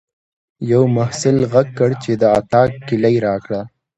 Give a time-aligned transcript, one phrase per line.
[0.71, 3.61] یوه محصل غږ کړ چې د اطاق کیلۍ راکړه.